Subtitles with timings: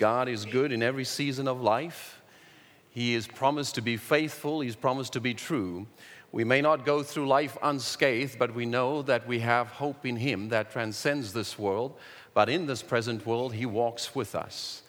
[0.00, 2.22] God is good in every season of life.
[2.88, 5.86] He is promised to be faithful, He's promised to be true.
[6.32, 10.16] We may not go through life unscathed, but we know that we have hope in
[10.16, 11.98] Him that transcends this world.
[12.32, 14.80] But in this present world, He walks with us.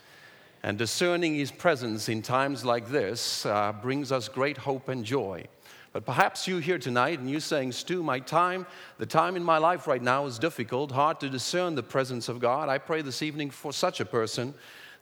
[0.63, 5.43] And discerning His presence in times like this uh, brings us great hope and joy.
[5.91, 8.65] But perhaps you here tonight and you're saying, Stu, my time,
[8.97, 12.39] the time in my life right now is difficult, hard to discern the presence of
[12.39, 12.69] God.
[12.69, 14.53] I pray this evening for such a person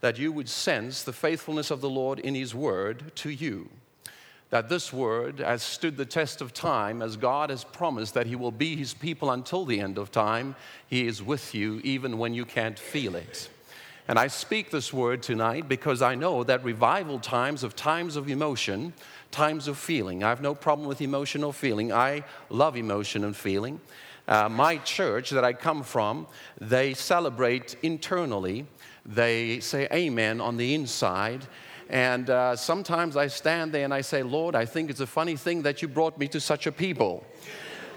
[0.02, 3.70] that you would sense the faithfulness of the Lord in His Word to you.
[4.49, 8.35] That this Word has stood the test of time, as God has promised that He
[8.35, 10.55] will be His people until the end of time.
[10.88, 13.49] He is with you even when you can't feel it.
[14.08, 18.27] And I speak this word tonight because I know that revival times of times of
[18.27, 18.94] emotion
[19.31, 20.23] times of feeling.
[20.23, 21.94] I have no problem with emotional feeling.
[21.94, 23.80] I love emotion and feeling.
[24.27, 26.27] Uh, my church that I come from,
[26.59, 28.66] they celebrate internally.
[29.05, 31.45] They say amen on the inside.
[31.89, 35.36] And uh, sometimes I stand there and I say, Lord, I think it's a funny
[35.36, 37.25] thing that you brought me to such a people.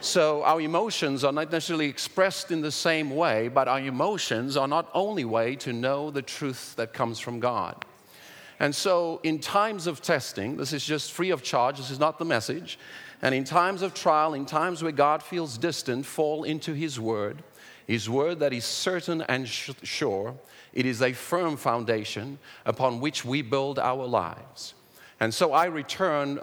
[0.01, 4.67] So our emotions are not necessarily expressed in the same way, but our emotions are
[4.67, 7.85] not only way to know the truth that comes from God.
[8.59, 12.19] And so, in times of testing, this is just free of charge, this is not
[12.19, 12.79] the message.
[13.21, 17.43] And in times of trial, in times where God feels distant, fall into His Word.
[17.87, 20.35] His Word that is certain and sure.
[20.73, 24.75] It is a firm foundation upon which we build our lives.
[25.23, 26.41] And so I return,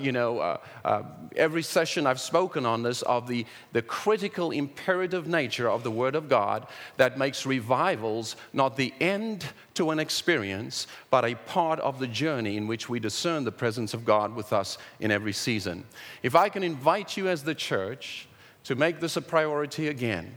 [0.00, 1.02] you know, uh, uh,
[1.36, 6.14] every session I've spoken on this of the, the critical imperative nature of the Word
[6.14, 11.98] of God that makes revivals not the end to an experience, but a part of
[11.98, 15.84] the journey in which we discern the presence of God with us in every season.
[16.22, 18.28] If I can invite you as the church
[18.64, 20.32] to make this a priority again,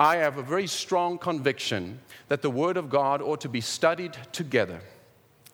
[0.00, 4.16] I have a very strong conviction that the Word of God ought to be studied
[4.32, 4.80] together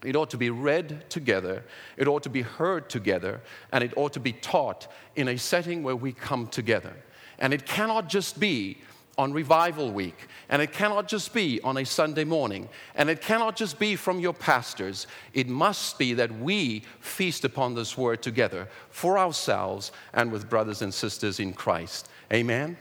[0.04, 1.64] it ought to be read together,
[1.96, 3.40] it ought to be heard together,
[3.72, 4.86] and it ought to be taught
[5.16, 6.92] in a setting where we come together.
[7.38, 8.78] And it cannot just be
[9.18, 13.56] on revival week, and it cannot just be on a Sunday morning, and it cannot
[13.56, 15.06] just be from your pastors.
[15.32, 20.82] It must be that we feast upon this word together for ourselves and with brothers
[20.82, 22.08] and sisters in Christ.
[22.30, 22.76] Amen?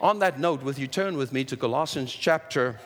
[0.00, 2.78] On that note, with you turn with me to Colossians chapter,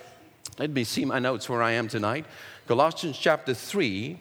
[0.59, 2.25] let me see my notes where I am tonight.
[2.67, 4.19] Colossians chapter 3.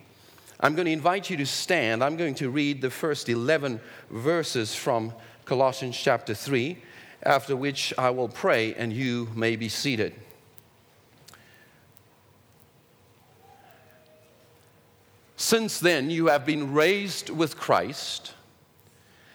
[0.60, 2.04] I'm going to invite you to stand.
[2.04, 3.80] I'm going to read the first 11
[4.10, 5.14] verses from
[5.46, 6.78] Colossians chapter 3,
[7.24, 10.14] after which I will pray and you may be seated.
[15.38, 18.34] Since then, you have been raised with Christ.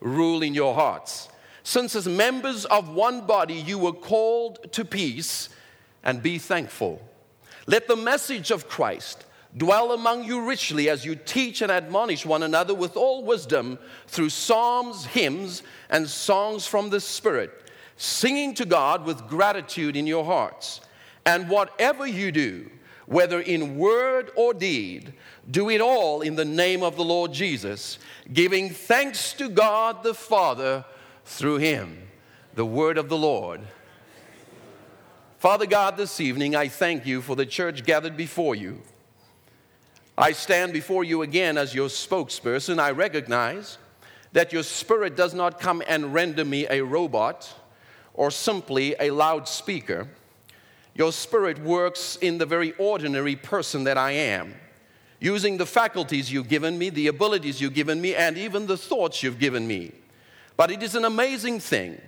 [0.00, 1.28] rule in your hearts.
[1.62, 5.50] Since, as members of one body, you were called to peace,
[6.02, 7.00] and be thankful.
[7.66, 9.26] Let the message of Christ
[9.56, 14.30] dwell among you richly as you teach and admonish one another with all wisdom through
[14.30, 17.50] psalms, hymns, and songs from the Spirit,
[17.96, 20.80] singing to God with gratitude in your hearts.
[21.26, 22.70] And whatever you do,
[23.10, 25.12] whether in word or deed,
[25.50, 27.98] do it all in the name of the Lord Jesus,
[28.32, 30.84] giving thanks to God the Father
[31.24, 32.06] through him.
[32.54, 33.62] The word of the Lord.
[35.38, 38.80] Father God, this evening I thank you for the church gathered before you.
[40.16, 42.78] I stand before you again as your spokesperson.
[42.78, 43.78] I recognize
[44.34, 47.52] that your spirit does not come and render me a robot
[48.14, 50.06] or simply a loudspeaker.
[51.00, 54.54] Your spirit works in the very ordinary person that I am,
[55.18, 59.22] using the faculties you've given me, the abilities you've given me, and even the thoughts
[59.22, 59.92] you've given me.
[60.58, 61.98] But it is an amazing thing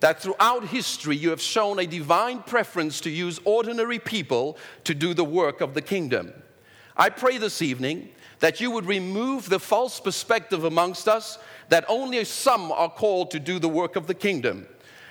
[0.00, 5.14] that throughout history you have shown a divine preference to use ordinary people to do
[5.14, 6.32] the work of the kingdom.
[6.96, 8.08] I pray this evening
[8.40, 11.38] that you would remove the false perspective amongst us
[11.68, 14.66] that only some are called to do the work of the kingdom.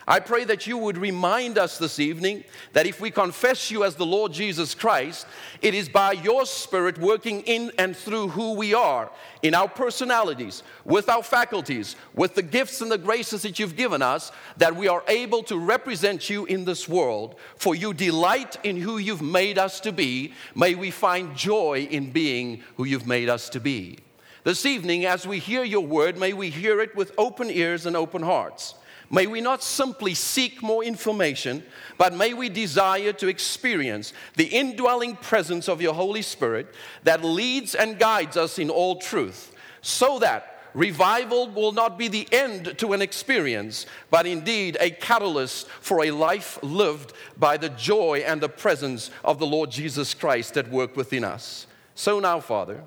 [0.09, 3.93] I pray that you would remind us this evening that if we confess you as
[3.93, 5.27] the Lord Jesus Christ,
[5.61, 9.11] it is by your Spirit working in and through who we are,
[9.43, 14.01] in our personalities, with our faculties, with the gifts and the graces that you've given
[14.01, 17.35] us, that we are able to represent you in this world.
[17.57, 20.33] For you delight in who you've made us to be.
[20.55, 23.99] May we find joy in being who you've made us to be.
[24.43, 27.95] This evening, as we hear your word, may we hear it with open ears and
[27.95, 28.73] open hearts.
[29.11, 31.63] May we not simply seek more information,
[31.97, 36.67] but may we desire to experience the indwelling presence of your Holy Spirit
[37.03, 42.27] that leads and guides us in all truth, so that revival will not be the
[42.31, 48.23] end to an experience, but indeed a catalyst for a life lived by the joy
[48.23, 51.65] and the presence of the Lord Jesus Christ that work within us.
[51.95, 52.83] So now, Father,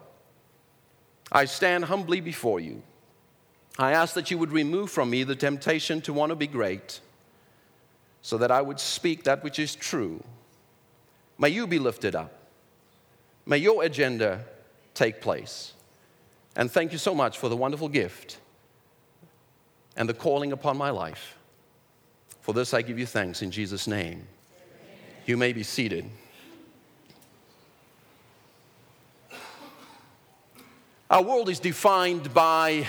[1.33, 2.85] I stand humbly before you
[3.79, 7.01] I ask that you would remove from me the temptation to want to be great,
[8.21, 10.23] so that I would speak that which is true.
[11.39, 12.33] May you be lifted up.
[13.47, 14.45] May your agenda
[14.95, 15.73] take place.
[16.55, 18.39] And thank you so much for the wonderful gift
[19.97, 21.37] and the calling upon my life.
[22.43, 24.27] For this I give you thanks in Jesus' name.
[25.27, 26.05] You may be seated.
[31.11, 32.87] Our world is defined by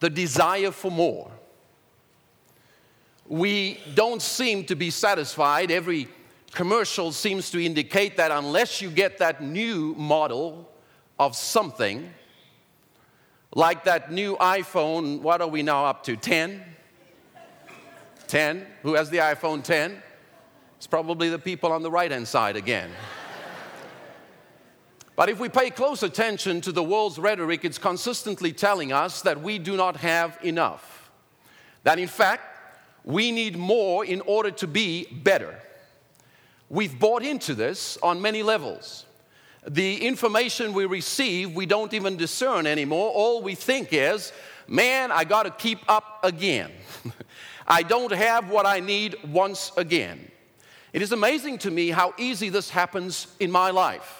[0.00, 1.30] the desire for more.
[3.28, 5.70] We don't seem to be satisfied.
[5.70, 6.08] Every
[6.52, 10.68] commercial seems to indicate that unless you get that new model
[11.18, 12.12] of something,
[13.54, 16.16] like that new iPhone, what are we now up to?
[16.16, 16.64] 10?
[18.26, 18.66] 10?
[18.82, 20.02] Who has the iPhone 10?
[20.78, 22.90] It's probably the people on the right hand side again.
[25.20, 29.42] But if we pay close attention to the world's rhetoric, it's consistently telling us that
[29.42, 31.10] we do not have enough.
[31.82, 32.42] That in fact,
[33.04, 35.60] we need more in order to be better.
[36.70, 39.04] We've bought into this on many levels.
[39.68, 43.10] The information we receive, we don't even discern anymore.
[43.10, 44.32] All we think is,
[44.66, 46.70] man, I got to keep up again.
[47.68, 50.30] I don't have what I need once again.
[50.94, 54.19] It is amazing to me how easy this happens in my life.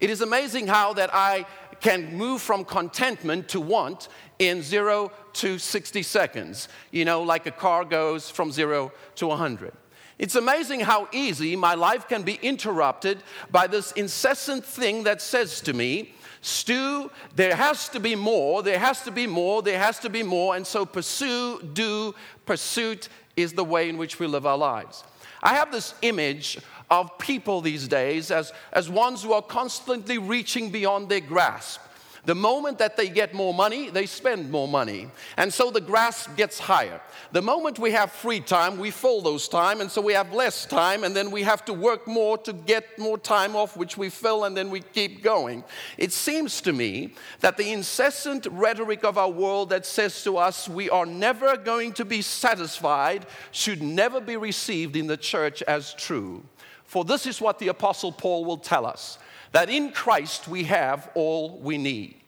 [0.00, 1.46] It is amazing how that I
[1.80, 4.08] can move from contentment to want
[4.38, 9.72] in zero to 60 seconds, you know, like a car goes from zero to 100.
[10.18, 15.60] It's amazing how easy my life can be interrupted by this incessant thing that says
[15.62, 19.98] to me, Stu, there has to be more, there has to be more, there has
[20.00, 22.14] to be more, and so pursue, do,
[22.46, 25.04] pursuit is the way in which we live our lives.
[25.42, 26.58] I have this image
[26.90, 31.80] of people these days as, as ones who are constantly reaching beyond their grasp.
[32.26, 35.08] The moment that they get more money, they spend more money.
[35.36, 37.00] And so the grasp gets higher.
[37.30, 40.66] The moment we have free time, we fill those time, and so we have less
[40.66, 44.08] time, and then we have to work more to get more time off, which we
[44.08, 45.62] fill, and then we keep going.
[45.98, 50.68] It seems to me that the incessant rhetoric of our world that says to us
[50.68, 55.94] we are never going to be satisfied should never be received in the church as
[55.94, 56.42] true.
[56.86, 59.18] For this is what the Apostle Paul will tell us
[59.52, 62.20] that in Christ we have all we need.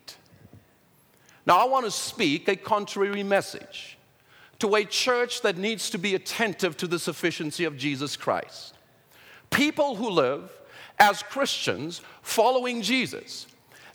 [1.47, 3.97] Now, I want to speak a contrary message
[4.59, 8.75] to a church that needs to be attentive to the sufficiency of Jesus Christ.
[9.50, 10.50] People who live
[10.99, 13.47] as Christians following Jesus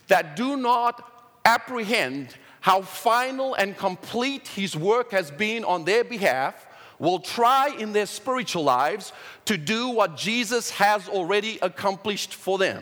[0.07, 1.11] that do not
[1.45, 6.65] apprehend how final and complete his work has been on their behalf
[7.03, 9.11] will try in their spiritual lives
[9.43, 12.81] to do what Jesus has already accomplished for them.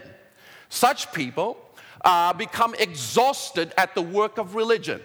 [0.70, 1.58] Such people
[2.06, 5.02] uh, become exhausted at the work of religion.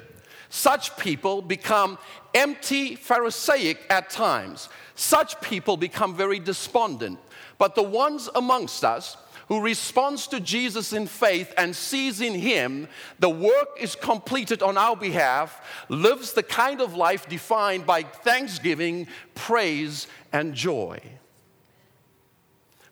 [0.51, 1.97] Such people become
[2.35, 4.69] empty Pharisaic at times.
[4.95, 7.19] Such people become very despondent.
[7.57, 9.17] But the ones amongst us
[9.49, 12.89] who responds to Jesus in faith and sees in him
[13.19, 19.07] the work is completed on our behalf, lives the kind of life defined by thanksgiving,
[19.35, 21.01] praise, and joy.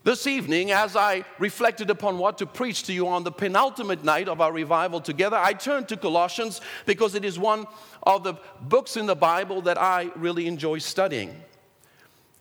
[0.04, 4.28] This evening, as I reflected upon what to preach to you on the penultimate night
[4.28, 7.66] of our revival together, I turned to Colossians because it is one
[8.02, 11.34] of the books in the Bible that I really enjoy studying.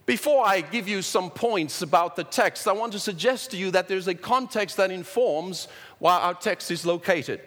[0.05, 3.71] Before I give you some points about the text, I want to suggest to you
[3.71, 5.69] that there's a context that informs
[5.99, 7.39] where our text is located.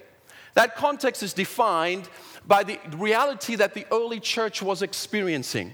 [0.55, 2.09] That context is defined
[2.47, 5.73] by the reality that the early church was experiencing.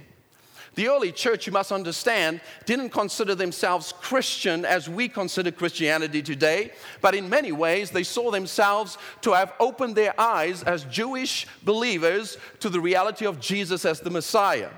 [0.74, 6.72] The early church, you must understand, didn't consider themselves Christian as we consider Christianity today,
[7.00, 12.38] but in many ways they saw themselves to have opened their eyes as Jewish believers
[12.60, 14.70] to the reality of Jesus as the Messiah.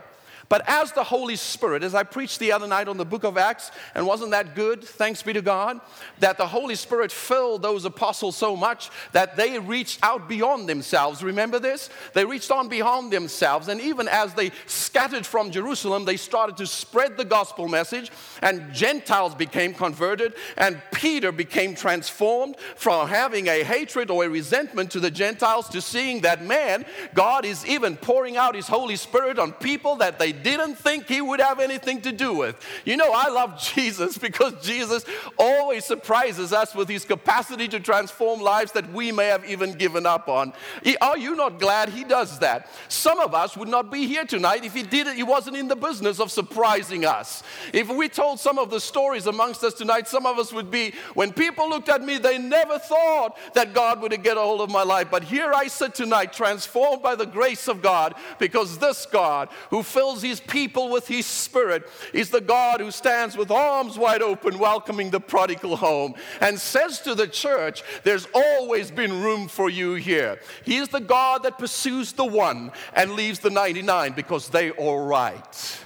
[0.48, 3.38] But as the Holy Spirit, as I preached the other night on the book of
[3.38, 4.84] Acts, and wasn't that good?
[4.84, 5.80] Thanks be to God,
[6.20, 11.22] that the Holy Spirit filled those apostles so much that they reached out beyond themselves.
[11.22, 11.90] Remember this?
[12.12, 16.66] They reached on beyond themselves, and even as they scattered from Jerusalem, they started to
[16.66, 18.10] spread the gospel message,
[18.42, 24.90] and Gentiles became converted, and Peter became transformed from having a hatred or a resentment
[24.90, 26.84] to the Gentiles to seeing that man,
[27.14, 31.20] God is even pouring out His Holy Spirit on people that they didn't think he
[31.20, 32.54] would have anything to do with.
[32.84, 35.04] You know, I love Jesus because Jesus
[35.36, 40.06] always surprises us with his capacity to transform lives that we may have even given
[40.06, 40.52] up on.
[41.00, 42.68] Are you not glad he does that?
[42.88, 45.68] Some of us would not be here tonight if he did it, he wasn't in
[45.68, 47.42] the business of surprising us.
[47.72, 50.92] If we told some of the stories amongst us tonight, some of us would be,
[51.14, 54.70] when people looked at me, they never thought that God would get a hold of
[54.70, 55.08] my life.
[55.10, 59.82] But here I sit tonight, transformed by the grace of God, because this God who
[59.82, 64.58] fills his people with his spirit is the God who stands with arms wide open,
[64.58, 69.94] welcoming the prodigal home, and says to the church, There's always been room for you
[69.94, 70.40] here.
[70.64, 75.02] He is the God that pursues the one and leaves the 99 because they are
[75.02, 75.80] right.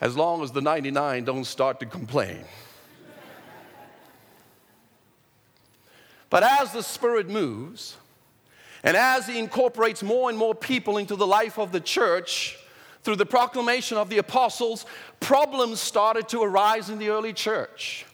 [0.00, 2.44] As long as the 99 don't start to complain.
[6.30, 7.96] But as the Spirit moves,
[8.82, 12.58] and as He incorporates more and more people into the life of the church,
[13.04, 14.86] through the proclamation of the apostles,
[15.20, 18.06] problems started to arise in the early church.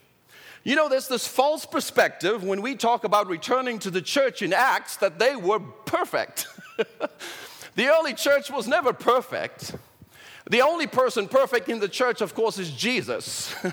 [0.65, 4.53] You know, there's this false perspective when we talk about returning to the church in
[4.53, 6.47] Acts that they were perfect.
[7.77, 9.75] the early church was never perfect.
[10.51, 13.55] The only person perfect in the church, of course, is Jesus.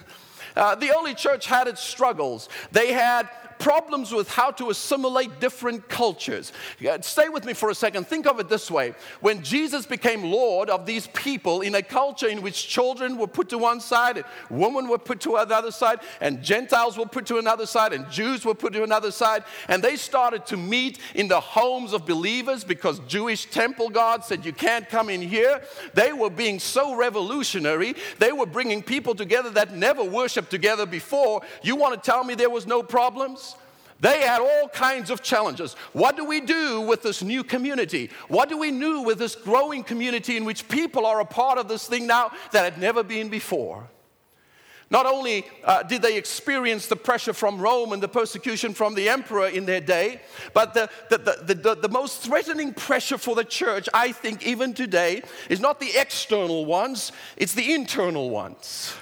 [0.55, 2.49] Uh, the early church had its struggles.
[2.71, 6.51] They had problems with how to assimilate different cultures.
[6.87, 8.07] Uh, stay with me for a second.
[8.07, 12.27] Think of it this way when Jesus became Lord of these people in a culture
[12.27, 16.43] in which children were put to one side, women were put to another side, and
[16.43, 19.95] Gentiles were put to another side, and Jews were put to another side, and they
[19.95, 24.87] started to meet in the homes of believers because Jewish temple guards said, You can't
[24.89, 25.61] come in here.
[25.93, 31.41] They were being so revolutionary, they were bringing people together that never worshiped together before.
[31.63, 33.46] You want to tell me there was no problems?
[33.99, 35.73] They had all kinds of challenges.
[35.93, 38.11] What do we do with this new community?
[38.27, 41.67] What do we do with this growing community in which people are a part of
[41.67, 43.89] this thing now that had never been before?
[44.89, 49.09] Not only uh, did they experience the pressure from Rome and the persecution from the
[49.09, 50.21] emperor in their day,
[50.53, 54.73] but the, the, the, the, the most threatening pressure for the church, I think, even
[54.73, 58.93] today, is not the external ones, it's the internal ones.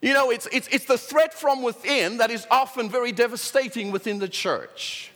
[0.00, 4.18] You know, it's, it's, it's the threat from within that is often very devastating within
[4.18, 5.10] the church.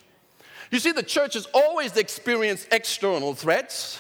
[0.71, 3.99] You see, the church has always experienced external threats.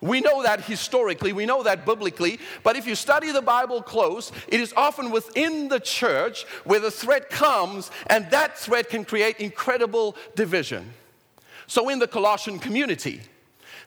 [0.00, 4.30] We know that historically, we know that biblically, but if you study the Bible close,
[4.48, 9.40] it is often within the church where the threat comes, and that threat can create
[9.40, 10.92] incredible division.
[11.66, 13.22] So, in the Colossian community,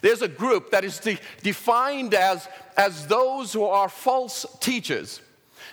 [0.01, 5.21] there's a group that is de- defined as, as those who are false teachers.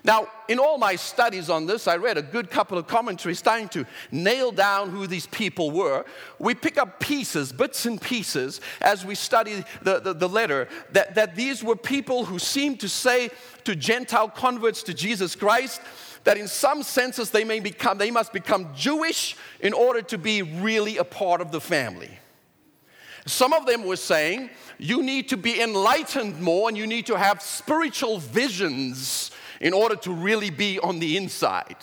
[0.07, 3.69] Now, in all my studies on this, I read a good couple of commentaries trying
[3.71, 6.05] to nail down who these people were.
[6.39, 11.17] We pick up pieces, bits and pieces, as we study the, the, the letter, that,
[11.17, 13.31] that these were people who seemed to say
[13.65, 15.81] to Gentile converts to Jesus Christ,
[16.23, 20.43] that in some senses they may become they must become Jewish in order to be
[20.43, 22.11] really a part of the family.
[23.27, 27.17] Some of them were saying you need to be enlightened more and you need to
[27.17, 31.77] have spiritual visions in order to really be on the inside.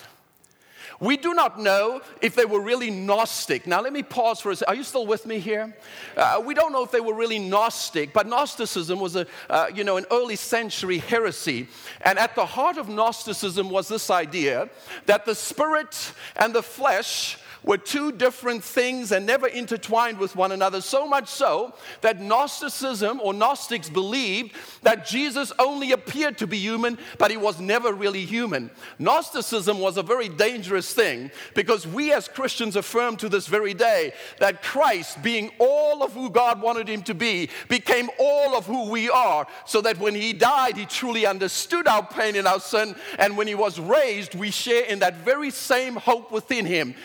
[1.00, 3.68] We do not know if they were really Gnostic.
[3.68, 4.74] Now, let me pause for a second.
[4.74, 5.75] Are you still with me here?
[6.15, 9.84] Uh, we don't know if they were really Gnostic, but Gnosticism was a, uh, you
[9.84, 11.68] know, an early century heresy.
[12.03, 14.70] And at the heart of Gnosticism was this idea
[15.06, 20.51] that the spirit and the flesh were two different things and never intertwined with one
[20.51, 26.58] another, so much so that Gnosticism or Gnostics believed that Jesus only appeared to be
[26.58, 28.70] human, but he was never really human.
[29.00, 34.13] Gnosticism was a very dangerous thing because we as Christians affirm to this very day
[34.39, 38.89] that Christ, being all of who God wanted him to be, became all of who
[38.89, 42.96] we are, so that when he died, he truly understood our pain and our sin,
[43.20, 46.96] and when he was raised, we share in that very same hope within him.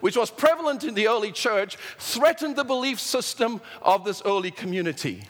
[0.00, 5.22] Which was prevalent in the early church, threatened the belief system of this early community.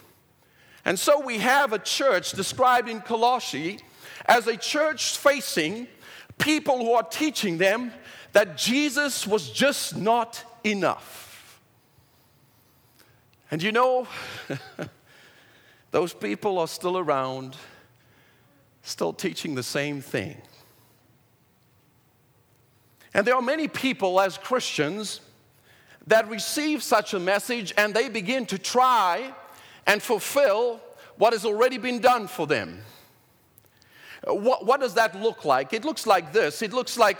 [0.84, 3.80] And so we have a church described in Colossae
[4.26, 5.88] as a church facing
[6.38, 7.92] people who are teaching them
[8.32, 11.60] that Jesus was just not enough.
[13.50, 14.06] And you know,
[15.90, 17.56] those people are still around,
[18.82, 20.40] still teaching the same thing.
[23.14, 25.20] And there are many people as Christians
[26.06, 29.32] that receive such a message and they begin to try
[29.86, 30.80] and fulfill
[31.16, 32.82] what has already been done for them.
[34.24, 35.72] What, what does that look like?
[35.72, 37.18] It looks like this it looks like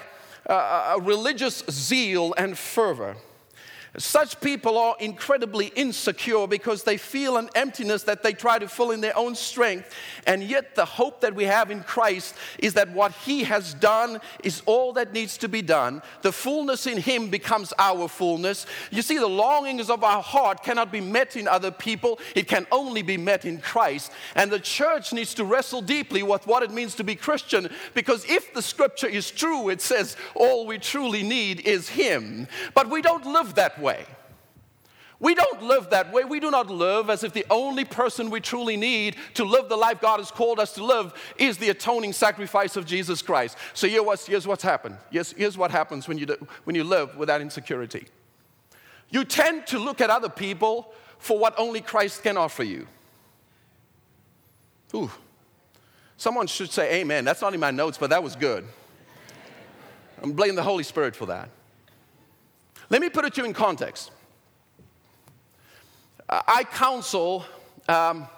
[0.49, 3.17] uh, a religious zeal and fervor.
[3.99, 8.93] Such people are incredibly insecure because they feel an emptiness that they try to fill
[8.93, 9.93] in their own strength.
[10.27, 14.21] And yet, the hope that we have in Christ is that what He has done
[14.45, 16.03] is all that needs to be done.
[16.23, 18.65] The fullness in Him becomes our fullness.
[18.93, 22.67] You see, the longings of our heart cannot be met in other people, it can
[22.71, 24.13] only be met in Christ.
[24.37, 28.25] And the church needs to wrestle deeply with what it means to be Christian because
[28.29, 32.47] if the scripture is true, it says all we truly need is Him.
[32.75, 34.07] But we don't live that way.
[35.21, 36.25] We don't live that way.
[36.25, 39.77] We do not live as if the only person we truly need to live the
[39.77, 43.59] life God has called us to live is the atoning sacrifice of Jesus Christ.
[43.75, 44.97] So here what's, here's what's happened.
[45.11, 48.07] Here's, here's what happens when you, do, when you live without insecurity.
[49.11, 52.87] You tend to look at other people for what only Christ can offer you.
[54.95, 55.11] Ooh.
[56.17, 57.27] Someone should say amen.
[57.27, 58.65] That's not in my notes, but that was good.
[60.23, 61.51] I'm blaming the Holy Spirit for that.
[62.91, 64.11] Let me put it to you in context.
[66.29, 67.45] I counsel
[67.89, 68.29] um,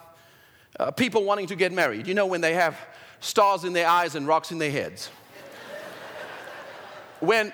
[0.79, 2.07] uh, people wanting to get married.
[2.07, 2.79] You know, when they have
[3.21, 5.11] stars in their eyes and rocks in their heads.
[7.21, 7.53] when,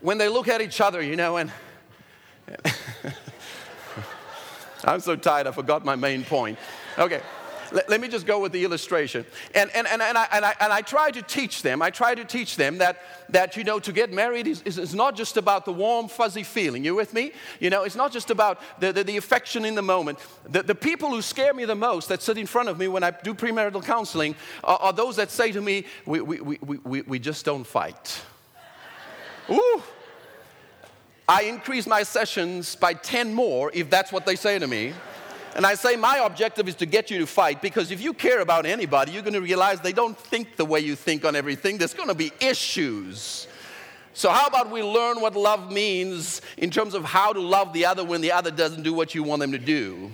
[0.00, 1.52] when they look at each other, you know, and
[4.84, 6.58] I'm so tired, I forgot my main point.
[6.98, 7.20] Okay
[7.72, 9.24] let, let, me just go with the illustration.
[9.54, 12.14] And, and, and, and, I, and, I, and I try to teach them, I try
[12.14, 13.00] to teach them that,
[13.30, 16.42] that you know, to get married is, is, is not just about the warm, fuzzy
[16.42, 16.84] feeling.
[16.84, 17.32] You with me?
[17.60, 20.18] You know, it's not just about the, the, the affection in the moment.
[20.48, 23.02] The, the people who scare me the most that sit in front of me when
[23.02, 27.02] I do premarital counseling are, are those that say to me, we, we, we, we,
[27.02, 28.20] we just don't fight.
[29.50, 29.82] Ooh.
[31.28, 34.94] I increase my sessions by 10 more if that's what they say to me.
[35.58, 38.42] And I say, my objective is to get you to fight because if you care
[38.42, 41.78] about anybody, you're going to realize they don't think the way you think on everything.
[41.78, 43.48] There's going to be issues.
[44.14, 47.86] So, how about we learn what love means in terms of how to love the
[47.86, 50.12] other when the other doesn't do what you want them to do?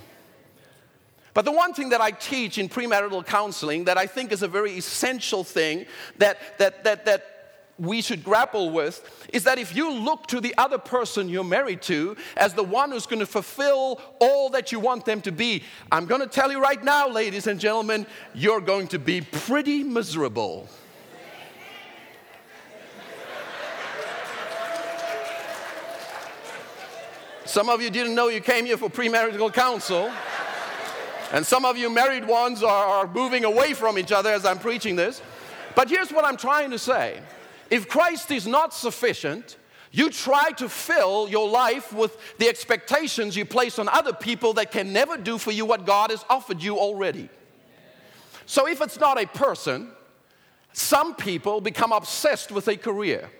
[1.34, 4.48] But the one thing that I teach in premarital counseling that I think is a
[4.48, 5.84] very essential thing
[6.16, 7.33] that, that, that, that
[7.78, 11.82] we should grapple with is that if you look to the other person you're married
[11.82, 15.62] to as the one who's going to fulfill all that you want them to be,
[15.90, 19.82] I'm going to tell you right now, ladies and gentlemen, you're going to be pretty
[19.82, 20.68] miserable.
[27.44, 30.10] Some of you didn't know you came here for premarital counsel.
[31.32, 34.96] And some of you married ones are, moving away from each other as I'm preaching
[34.96, 35.20] this.
[35.74, 37.20] But here's what I'm trying to say
[37.70, 39.56] if Christ is not sufficient,
[39.90, 44.72] you try to fill your life with the expectations you place on other people that
[44.72, 47.28] can never do for you what God has offered you already.
[48.44, 49.90] So if it's not a person,
[50.72, 53.30] some people become obsessed with a career.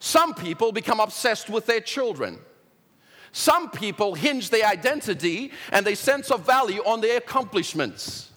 [0.00, 2.40] Some people become obsessed with their children.
[3.30, 8.30] Some people hinge their identity and their sense of value on their accomplishments.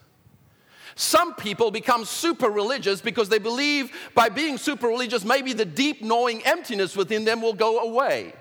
[0.97, 6.01] Some people become super religious because they believe by being super religious, maybe the deep
[6.01, 8.33] knowing emptiness within them will go away.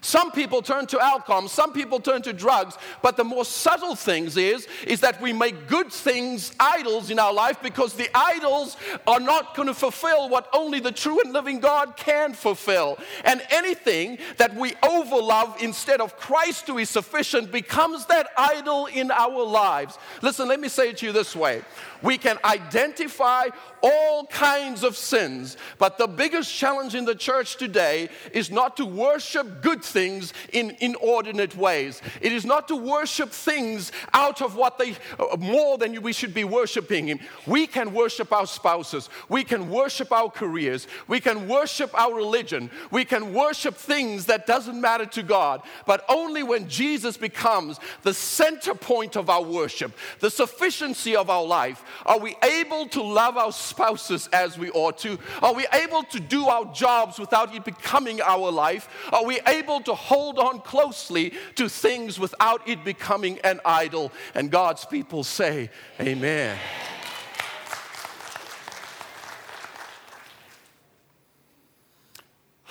[0.00, 4.36] Some people turn to alcohol, some people turn to drugs, but the more subtle things
[4.36, 9.20] is is that we make good things idols in our life because the idols are
[9.20, 12.98] not going to fulfill what only the true and living God can fulfill.
[13.24, 19.10] And anything that we overlove instead of Christ who is sufficient becomes that idol in
[19.10, 19.98] our lives.
[20.22, 21.62] Listen, let me say it to you this way.
[22.02, 23.46] We can identify
[23.82, 28.84] all kinds of sins, but the biggest challenge in the church today is not to
[28.84, 32.02] worship good things in inordinate ways.
[32.20, 36.34] It is not to worship things out of what they uh, more than we should
[36.34, 37.20] be worshiping Him.
[37.46, 42.70] We can worship our spouses, we can worship our careers, we can worship our religion,
[42.90, 48.14] we can worship things that doesn't matter to God, but only when Jesus becomes the
[48.14, 53.36] center point of our worship, the sufficiency of our life, are we able to love
[53.36, 55.18] our spouses as we ought to?
[55.42, 58.88] Are we able to do our jobs without it becoming our life?
[59.12, 64.12] Are we able to hold on closely to things without it becoming an idol?
[64.34, 66.58] And God's people say, Amen.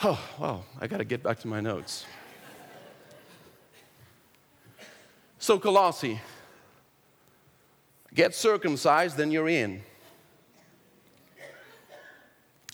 [0.01, 2.05] Oh, wow, I got to get back to my notes.
[5.39, 6.19] So, Colossae,
[8.19, 9.81] get circumcised, then you're in.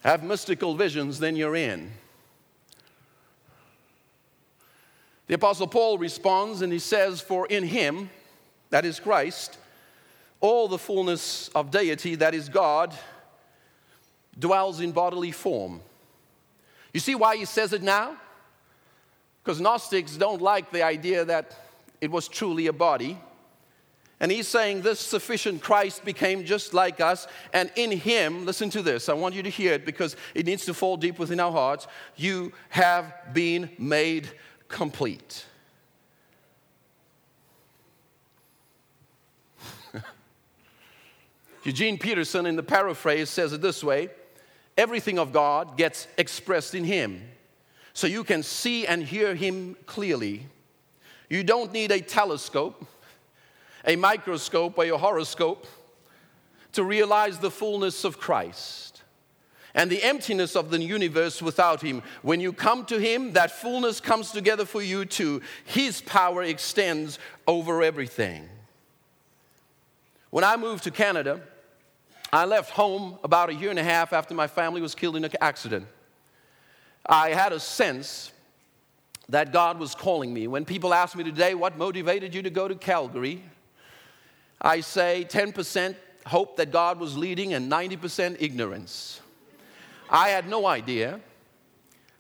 [0.04, 1.92] Have mystical visions, then you're in.
[5.28, 8.10] The Apostle Paul responds and he says, For in him,
[8.72, 9.60] that is Christ,
[10.42, 12.96] all the fullness of deity, that is God,
[14.40, 15.80] dwells in bodily form.
[16.92, 18.18] You see why he says it now?
[19.44, 21.56] Because Gnostics don't like the idea that
[22.02, 23.20] it was truly a body.
[24.20, 28.82] And he's saying this sufficient Christ became just like us, and in him, listen to
[28.82, 31.52] this, I want you to hear it because it needs to fall deep within our
[31.52, 31.86] hearts.
[32.16, 34.30] You have been made
[34.70, 35.46] complete.
[41.64, 44.10] Eugene Peterson, in the paraphrase, says it this way
[44.78, 47.22] everything of God gets expressed in him.
[47.94, 50.48] So you can see and hear him clearly.
[51.30, 52.86] You don't need a telescope
[53.86, 55.68] a microscope or a horoscope
[56.74, 59.04] to realize the fullness of Christ
[59.74, 62.02] and the emptiness of the universe without Him.
[62.22, 65.42] When you come to Him, that fullness comes together for you too.
[65.66, 68.50] His power extends over everything.
[70.32, 71.42] When I moved to Canada,
[72.34, 75.24] I left home about a year and a half after my family was killed in
[75.24, 75.88] an accident.
[77.06, 78.32] I had a sense
[79.30, 80.48] that God was calling me.
[80.48, 83.44] When people ask me today, what motivated you to go to Calgary?
[84.62, 89.22] I say 10% hope that God was leading and 90% ignorance.
[90.10, 91.20] I had no idea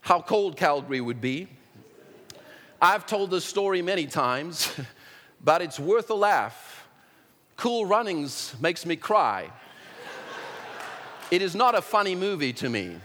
[0.02, 1.48] how cold Calgary would be.
[2.82, 4.72] I've told this story many times,
[5.44, 6.88] but it's worth a laugh.
[7.58, 9.50] Cool Runnings makes me cry.
[11.32, 12.98] It is not a funny movie to me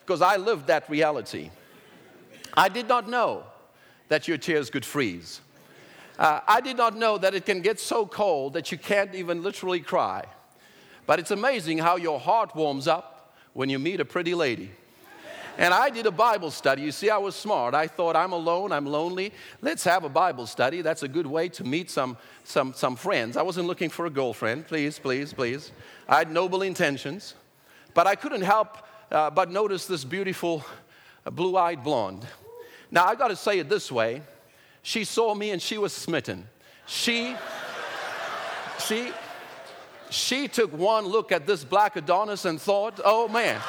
[0.00, 1.50] because I lived that reality.
[2.54, 3.44] I did not know
[4.08, 5.40] that your tears could freeze.
[6.22, 9.42] Uh, I did not know that it can get so cold that you can't even
[9.42, 10.24] literally cry.
[11.04, 14.70] But it's amazing how your heart warms up when you meet a pretty lady.
[15.58, 16.82] And I did a Bible study.
[16.82, 17.74] You see, I was smart.
[17.74, 19.32] I thought, I'm alone, I'm lonely.
[19.62, 20.80] Let's have a Bible study.
[20.80, 23.36] That's a good way to meet some, some, some friends.
[23.36, 24.68] I wasn't looking for a girlfriend.
[24.68, 25.72] Please, please, please.
[26.08, 27.34] I had noble intentions.
[27.94, 28.78] But I couldn't help
[29.10, 30.64] uh, but notice this beautiful
[31.26, 32.24] uh, blue eyed blonde.
[32.92, 34.22] Now, I got to say it this way
[34.82, 36.48] she saw me and she was smitten.
[36.86, 37.36] She,
[38.80, 39.12] she,
[40.10, 43.60] she took one look at this black Adonis and thought, oh man.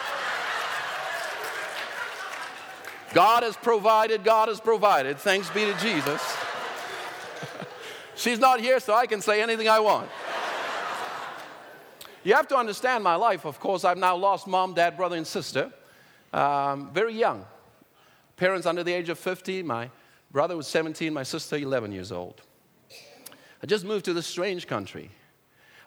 [3.13, 5.19] God has provided, God has provided.
[5.19, 6.21] Thanks be to Jesus.
[8.15, 10.10] She's not here, so I can say anything I want.
[12.23, 13.45] You have to understand my life.
[13.45, 15.71] Of course, I've now lost mom, dad, brother, and sister.
[16.32, 17.45] Um, very young.
[18.38, 19.62] Parents under the age of 50.
[19.62, 19.91] My
[20.34, 22.41] brother was 17, my sister 11 years old.
[23.62, 25.10] I just moved to this strange country.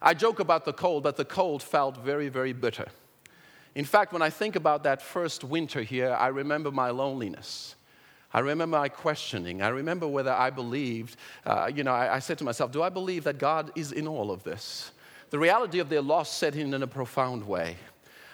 [0.00, 2.86] I joke about the cold, but the cold felt very, very bitter.
[3.74, 7.74] In fact, when I think about that first winter here, I remember my loneliness.
[8.32, 9.62] I remember my questioning.
[9.62, 12.88] I remember whether I believed, uh, you know, I, I said to myself, do I
[12.88, 14.92] believe that God is in all of this?
[15.30, 17.76] The reality of their loss set in in a profound way.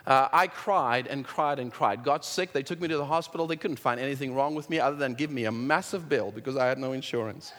[0.06, 2.02] Uh, I cried and cried and cried.
[2.02, 2.52] Got sick.
[2.52, 3.46] They took me to the hospital.
[3.46, 6.56] They couldn't find anything wrong with me other than give me a massive bill because
[6.56, 7.52] I had no insurance.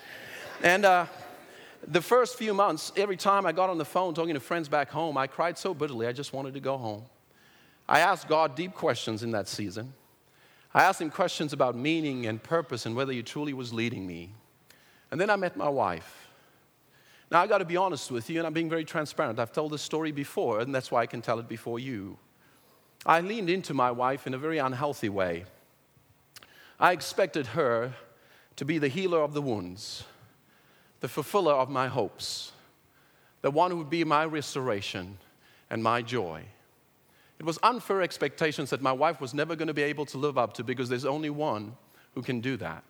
[0.61, 1.05] And uh,
[1.87, 4.89] the first few months, every time I got on the phone talking to friends back
[4.89, 7.03] home, I cried so bitterly, I just wanted to go home.
[7.87, 9.93] I asked God deep questions in that season.
[10.73, 14.31] I asked him questions about meaning and purpose and whether he truly was leading me.
[15.11, 16.27] And then I met my wife.
[17.29, 19.39] Now, I got to be honest with you, and I'm being very transparent.
[19.39, 22.17] I've told this story before, and that's why I can tell it before you.
[23.05, 25.45] I leaned into my wife in a very unhealthy way.
[26.79, 27.93] I expected her
[28.55, 30.03] to be the healer of the wounds,
[31.01, 32.51] the fulfiller of my hopes,
[33.41, 35.17] the one who would be my restoration
[35.69, 36.43] and my joy.
[37.39, 40.37] It was unfair expectations that my wife was never going to be able to live
[40.37, 41.75] up to because there's only one
[42.13, 42.83] who can do that.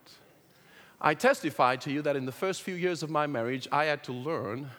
[1.02, 4.04] I testify to you that in the first few years of my marriage, I had
[4.06, 4.70] to learn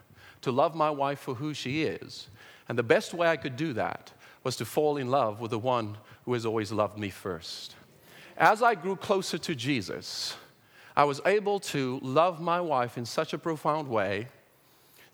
[0.42, 2.28] to love my wife for who she is.
[2.68, 4.12] And the best way I could do that
[4.44, 7.74] was to fall in love with the one who has always loved me first.
[8.36, 10.36] As I grew closer to Jesus,
[10.96, 14.28] I was able to love my wife in such a profound way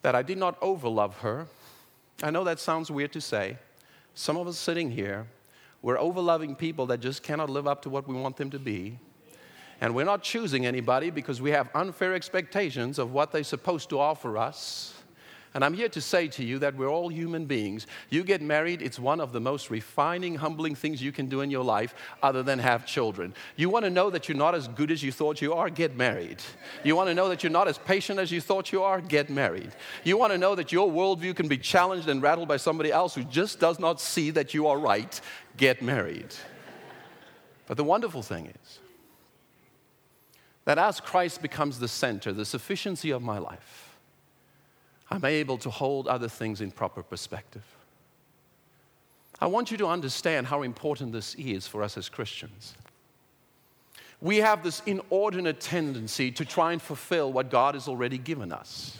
[0.02, 1.46] that I did not overlove her.
[2.22, 3.56] I know that sounds weird to say.
[4.14, 5.26] Some of us sitting here,
[5.80, 8.98] we're overloving people that just cannot live up to what we want them to be.
[9.80, 13.98] And we're not choosing anybody because we have unfair expectations of what they're supposed to
[13.98, 14.94] offer us.
[15.52, 17.88] And I'm here to say to you that we're all human beings.
[18.08, 21.50] You get married, it's one of the most refining, humbling things you can do in
[21.50, 23.34] your life other than have children.
[23.56, 25.68] You want to know that you're not as good as you thought you are?
[25.68, 26.40] Get married.
[26.84, 29.00] You want to know that you're not as patient as you thought you are?
[29.00, 29.72] Get married.
[30.04, 33.16] You want to know that your worldview can be challenged and rattled by somebody else
[33.16, 35.20] who just does not see that you are right?
[35.56, 36.32] Get married.
[37.66, 38.78] But the wonderful thing is,
[40.64, 43.89] that as Christ becomes the center, the sufficiency of my life,
[45.10, 47.64] I'm able to hold other things in proper perspective.
[49.40, 52.74] I want you to understand how important this is for us as Christians.
[54.20, 58.98] We have this inordinate tendency to try and fulfill what God has already given us.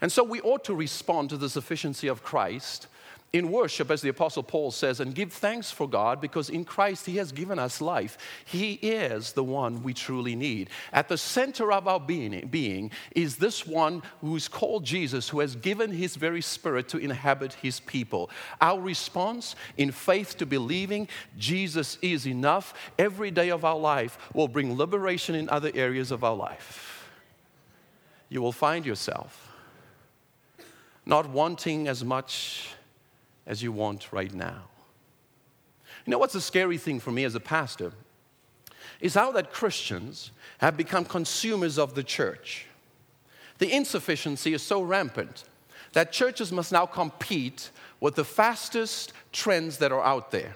[0.00, 2.88] And so we ought to respond to the sufficiency of Christ
[3.32, 7.04] in worship, as the Apostle Paul says, and give thanks for God because in Christ
[7.04, 8.16] He has given us life.
[8.46, 10.70] He is the one we truly need.
[10.94, 15.56] At the center of our being, being is this one who's called Jesus, who has
[15.56, 18.30] given His very Spirit to inhabit His people.
[18.62, 24.48] Our response in faith to believing Jesus is enough every day of our life will
[24.48, 27.10] bring liberation in other areas of our life.
[28.30, 29.44] You will find yourself
[31.04, 32.68] not wanting as much
[33.48, 34.62] as you want right now.
[36.06, 37.92] You know what's the scary thing for me as a pastor?
[39.00, 42.66] Is how that Christians have become consumers of the church.
[43.58, 45.44] The insufficiency is so rampant
[45.94, 50.54] that churches must now compete with the fastest trends that are out there.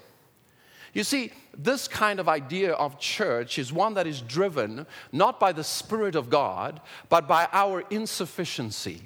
[0.92, 5.52] You see, this kind of idea of church is one that is driven not by
[5.52, 9.02] the Spirit of God, but by our insufficiency.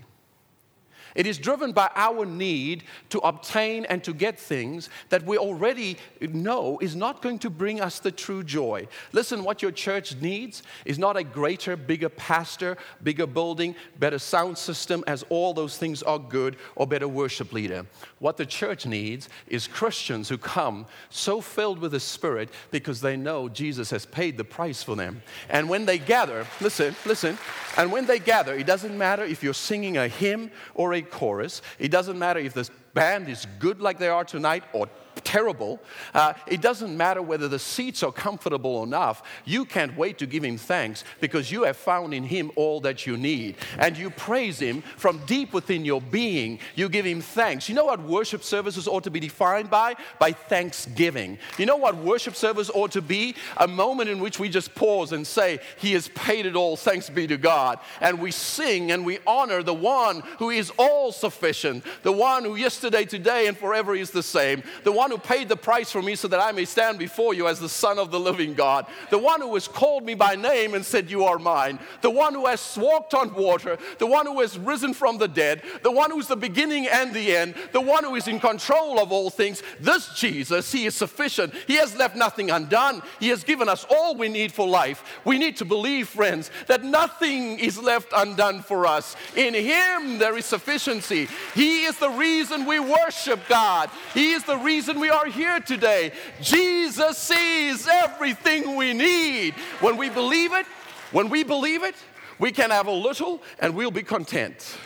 [1.16, 5.96] It is driven by our need to obtain and to get things that we already
[6.20, 8.86] know is not going to bring us the true joy.
[9.12, 14.58] Listen, what your church needs is not a greater, bigger pastor, bigger building, better sound
[14.58, 17.86] system, as all those things are good, or better worship leader.
[18.18, 23.16] What the church needs is Christians who come so filled with the Spirit because they
[23.16, 25.22] know Jesus has paid the price for them.
[25.48, 27.38] And when they gather, listen, listen,
[27.76, 31.62] and when they gather, it doesn't matter if you're singing a hymn or a chorus.
[31.78, 34.88] It doesn't matter if this band is good like they are tonight or
[35.36, 35.78] terrible.
[36.14, 39.22] Uh, it doesn't matter whether the seats are comfortable enough.
[39.44, 43.06] You can't wait to give him thanks because you have found in him all that
[43.06, 43.56] you need.
[43.78, 46.58] And you praise him from deep within your being.
[46.74, 47.68] You give him thanks.
[47.68, 49.96] You know what worship services ought to be defined by?
[50.18, 51.36] By thanksgiving.
[51.58, 53.34] You know what worship service ought to be?
[53.58, 57.10] A moment in which we just pause and say, He has paid it all, thanks
[57.10, 57.78] be to God.
[58.00, 62.54] And we sing and we honor the one who is all sufficient, the one who
[62.56, 66.14] yesterday, today, and forever is the same, the one who paid the price for me
[66.14, 69.18] so that I may stand before you as the Son of the living God, the
[69.18, 72.46] one who has called me by name and said, You are mine, the one who
[72.46, 76.28] has walked on water, the one who has risen from the dead, the one who's
[76.28, 79.62] the beginning and the end, the one who is in control of all things.
[79.80, 81.52] This Jesus, He is sufficient.
[81.66, 83.02] He has left nothing undone.
[83.18, 85.02] He has given us all we need for life.
[85.24, 89.16] We need to believe, friends, that nothing is left undone for us.
[89.34, 91.26] In Him there is sufficiency.
[91.54, 96.12] He is the reason we worship God, He is the reason we are here today.
[96.42, 99.54] Jesus sees everything we need.
[99.80, 100.66] When we believe it,
[101.10, 101.94] when we believe it,
[102.38, 104.76] we can have a little and we'll be content.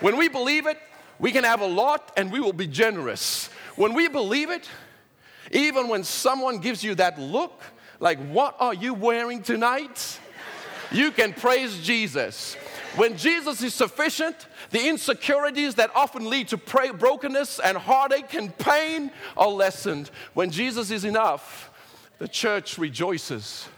[0.00, 0.78] When we believe it,
[1.18, 3.48] we can have a lot and we will be generous.
[3.74, 4.68] When we believe it,
[5.50, 7.60] even when someone gives you that look,
[7.98, 10.20] like, what are you wearing tonight?
[10.92, 12.56] You can praise Jesus.
[12.96, 19.10] When Jesus is sufficient, the insecurities that often lead to brokenness and heartache and pain
[19.36, 20.10] are lessened.
[20.34, 21.70] When Jesus is enough,
[22.18, 23.68] the church rejoices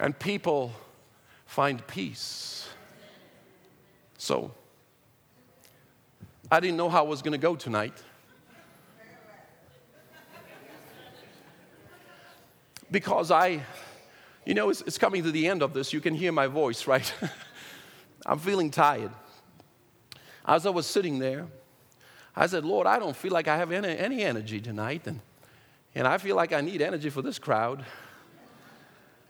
[0.00, 0.72] and people
[1.44, 2.68] find peace.
[4.16, 4.52] So,
[6.50, 8.02] I didn't know how I was going to go tonight.
[12.90, 13.60] Because I,
[14.46, 15.92] you know, it's, it's, coming to the end of this.
[15.92, 17.12] You can hear my voice, right?
[18.26, 19.12] I'm feeling tired.
[20.44, 21.46] As I was sitting there,
[22.34, 25.06] I said, Lord, I don't feel like I have any, any energy tonight.
[25.06, 25.20] And,
[25.94, 27.84] and I feel like I need energy for this crowd.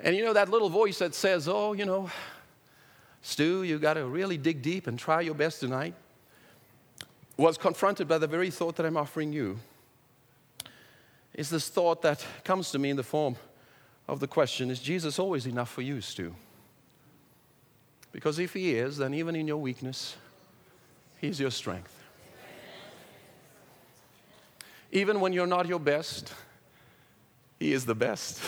[0.01, 2.11] And you know, that little voice that says, Oh, you know,
[3.23, 5.95] Stu, you got to really dig deep and try your best tonight,
[7.37, 9.59] was confronted by the very thought that I'm offering you.
[11.35, 13.37] Is this thought that comes to me in the form
[14.09, 16.35] of the question Is Jesus always enough for you, Stu?
[18.17, 20.17] Because if He is, then even in your weakness,
[21.21, 21.93] He's your strength.
[24.91, 26.33] Even when you're not your best,
[27.59, 28.41] He is the best.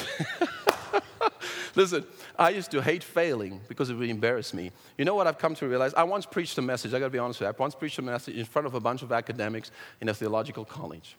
[1.74, 2.06] Listen,
[2.38, 4.70] I used to hate failing because it would embarrass me.
[4.96, 5.92] You know what I've come to realize?
[5.92, 7.54] I once preached a message, I gotta be honest with you.
[7.54, 10.64] I once preached a message in front of a bunch of academics in a theological
[10.64, 11.14] college.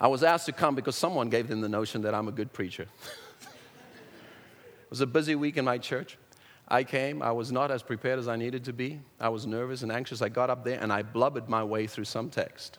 [0.00, 2.52] I was asked to come because someone gave them the notion that I'm a good
[2.52, 2.88] preacher.
[3.42, 6.18] it was a busy week in my church.
[6.70, 9.00] I came, I was not as prepared as I needed to be.
[9.18, 10.20] I was nervous and anxious.
[10.20, 12.78] I got up there and I blubbered my way through some text.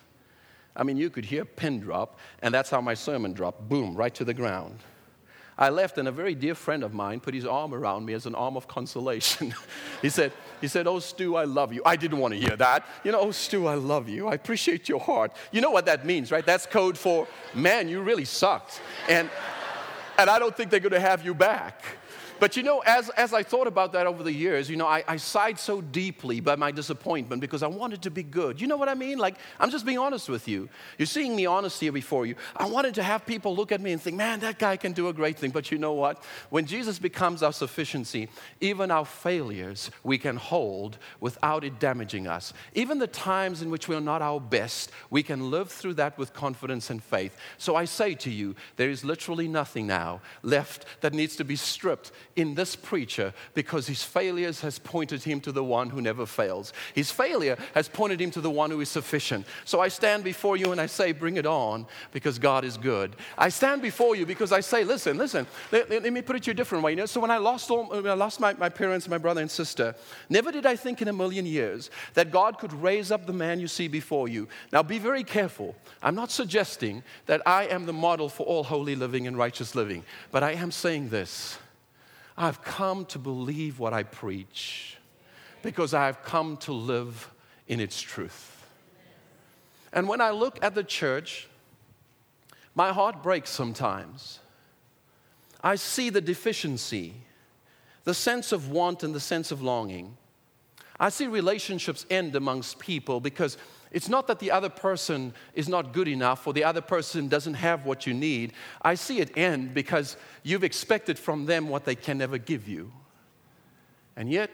[0.76, 3.96] I mean, you could hear a pin drop, and that's how my sermon dropped boom,
[3.96, 4.78] right to the ground.
[5.58, 8.24] I left, and a very dear friend of mine put his arm around me as
[8.24, 9.52] an arm of consolation.
[10.02, 11.82] he said, he said, Oh, Stu, I love you.
[11.84, 12.86] I didn't want to hear that.
[13.04, 14.28] You know, oh, Stu, I love you.
[14.28, 15.32] I appreciate your heart.
[15.52, 16.46] You know what that means, right?
[16.46, 18.80] That's code for, man, you really sucked.
[19.08, 19.28] And,
[20.16, 21.84] and I don't think they're going to have you back.
[22.40, 25.04] But you know, as, as I thought about that over the years, you know, I,
[25.06, 28.58] I sighed so deeply by my disappointment because I wanted to be good.
[28.58, 29.18] You know what I mean?
[29.18, 30.70] Like, I'm just being honest with you.
[30.96, 32.36] You're seeing me honest here before you.
[32.56, 35.08] I wanted to have people look at me and think, man, that guy can do
[35.08, 35.50] a great thing.
[35.50, 36.24] But you know what?
[36.48, 38.28] When Jesus becomes our sufficiency,
[38.62, 42.54] even our failures we can hold without it damaging us.
[42.74, 46.16] Even the times in which we are not our best, we can live through that
[46.16, 47.36] with confidence and faith.
[47.58, 51.56] So I say to you, there is literally nothing now left that needs to be
[51.56, 56.26] stripped in this preacher because his failures has pointed him to the one who never
[56.26, 56.72] fails.
[56.94, 59.46] His failure has pointed him to the one who is sufficient.
[59.64, 63.16] So I stand before you and I say, bring it on because God is good.
[63.36, 66.42] I stand before you because I say, listen, listen, let, let, let me put it
[66.44, 66.92] to a different way.
[66.92, 69.40] You know, so when I lost, all, when I lost my, my parents, my brother
[69.40, 69.94] and sister,
[70.28, 73.60] never did I think in a million years that God could raise up the man
[73.60, 74.48] you see before you.
[74.72, 75.74] Now be very careful.
[76.02, 80.04] I'm not suggesting that I am the model for all holy living and righteous living,
[80.30, 81.58] but I am saying this
[82.40, 84.96] I've come to believe what I preach
[85.60, 87.30] because I've come to live
[87.68, 88.66] in its truth.
[89.92, 91.48] And when I look at the church,
[92.74, 94.38] my heart breaks sometimes.
[95.62, 97.12] I see the deficiency,
[98.04, 100.16] the sense of want and the sense of longing.
[100.98, 103.58] I see relationships end amongst people because
[103.92, 107.54] it's not that the other person is not good enough or the other person doesn't
[107.54, 108.52] have what you need.
[108.82, 112.92] I see it end because you've expected from them what they can never give you.
[114.16, 114.50] And yet,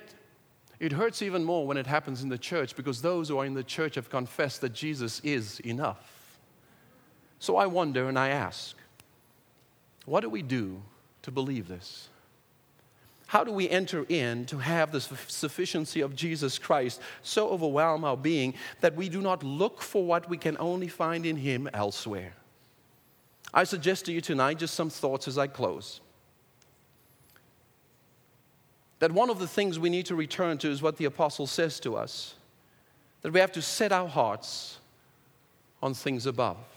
[0.78, 3.54] it hurts even more when it happens in the church because those who are in
[3.54, 6.38] the church have confessed that Jesus is enough.
[7.38, 8.76] So I wonder and I ask,
[10.04, 10.82] what do we do
[11.22, 12.08] to believe this?
[13.26, 18.16] How do we enter in to have the sufficiency of Jesus Christ so overwhelm our
[18.16, 22.34] being that we do not look for what we can only find in Him elsewhere?
[23.52, 26.00] I suggest to you tonight just some thoughts as I close.
[29.00, 31.80] That one of the things we need to return to is what the apostle says
[31.80, 32.34] to us
[33.22, 34.78] that we have to set our hearts
[35.82, 36.75] on things above.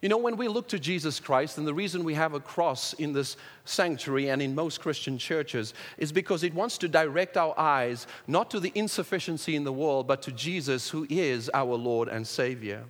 [0.00, 2.92] You know, when we look to Jesus Christ, and the reason we have a cross
[2.92, 7.58] in this sanctuary and in most Christian churches is because it wants to direct our
[7.58, 12.08] eyes not to the insufficiency in the world, but to Jesus, who is our Lord
[12.08, 12.84] and Savior.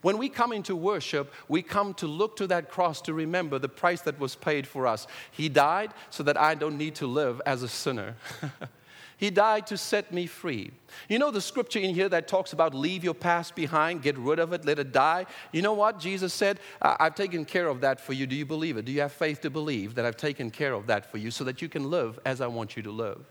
[0.00, 3.68] When we come into worship, we come to look to that cross to remember the
[3.68, 5.08] price that was paid for us.
[5.32, 8.14] He died so that I don't need to live as a sinner.
[9.18, 10.70] He died to set me free.
[11.08, 14.38] You know the scripture in here that talks about leave your past behind, get rid
[14.38, 15.26] of it, let it die?
[15.52, 15.98] You know what?
[15.98, 18.28] Jesus said, I've taken care of that for you.
[18.28, 18.84] Do you believe it?
[18.84, 21.42] Do you have faith to believe that I've taken care of that for you so
[21.44, 23.26] that you can live as I want you to live?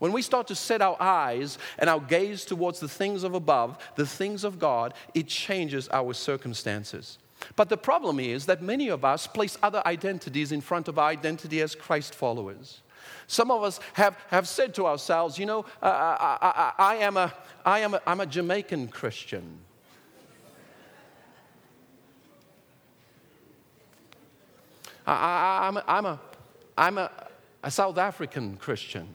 [0.00, 3.78] When we start to set our eyes and our gaze towards the things of above,
[3.94, 7.18] the things of God, it changes our circumstances.
[7.54, 11.08] But the problem is that many of us place other identities in front of our
[11.08, 12.82] identity as Christ followers.
[13.26, 17.16] Some of us have, have said to ourselves, you know, I, I, I, I am
[17.16, 17.32] a,
[17.64, 19.58] I am a, I'm a Jamaican Christian.
[25.06, 26.20] I, am a, I'm, a,
[26.76, 27.10] I'm a,
[27.62, 29.08] a South African Christian.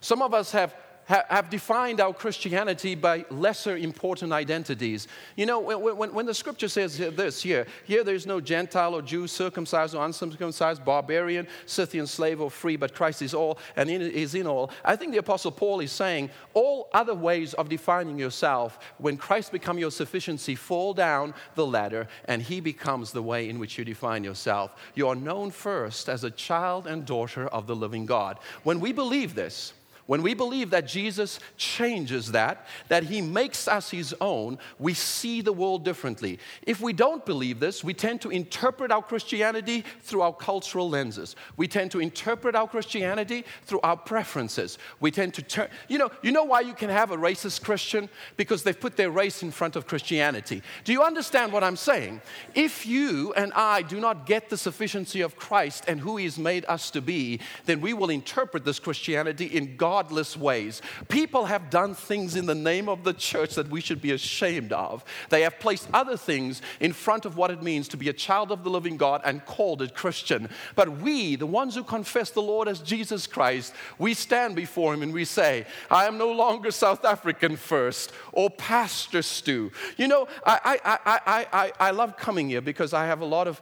[0.00, 0.74] Some of us have
[1.06, 5.08] have defined our Christianity by lesser important identities.
[5.36, 9.02] You know, when, when, when, the scripture says this here, here there's no Gentile or
[9.02, 14.34] Jew, circumcised or uncircumcised, barbarian, Scythian, slave or free, but Christ is all and is
[14.34, 14.70] in all.
[14.84, 19.52] I think the Apostle Paul is saying all other ways of defining yourself, when Christ
[19.52, 23.84] becomes your sufficiency, fall down the ladder and he becomes the way in which you
[23.84, 24.72] define yourself.
[24.94, 28.38] You are known first as a child and daughter of the living God.
[28.62, 29.72] When we believe this,
[30.06, 35.40] when we believe that Jesus changes that, that he makes us his own, we see
[35.40, 36.38] the world differently.
[36.62, 41.36] If we don't believe this, we tend to interpret our Christianity through our cultural lenses.
[41.56, 44.76] We tend to interpret our Christianity through our preferences.
[44.98, 48.08] We tend to turn, you know, you know why you can have a racist Christian?
[48.36, 50.62] Because they've put their race in front of Christianity.
[50.84, 52.20] Do you understand what I'm saying?
[52.54, 56.64] If you and I do not get the sufficiency of Christ and who he's made
[56.66, 60.80] us to be, then we will interpret this Christianity in God godless ways.
[61.08, 64.72] People have done things in the name of the church that we should be ashamed
[64.72, 65.04] of.
[65.28, 68.50] They have placed other things in front of what it means to be a child
[68.50, 70.48] of the living God and called it Christian.
[70.76, 75.02] But we, the ones who confess the Lord as Jesus Christ, we stand before Him
[75.02, 79.72] and we say, I am no longer South African first or Pastor Stu.
[79.98, 83.46] You know, I, I, I, I, I love coming here because I have a lot
[83.46, 83.60] of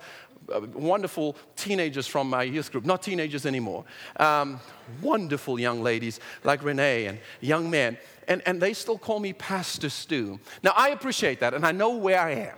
[0.75, 3.85] wonderful teenagers from my youth group, not teenagers anymore,
[4.17, 4.61] um,
[5.01, 7.97] wonderful young ladies like Renee and young men,
[8.29, 10.39] and, and they still call me Pastor Stu.
[10.63, 12.57] Now, I appreciate that, and I know where I am.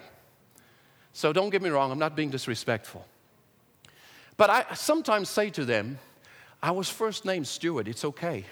[1.12, 3.06] So don't get me wrong, I'm not being disrespectful.
[4.36, 5.98] But I sometimes say to them,
[6.62, 8.44] I was first named Stuart, it's okay.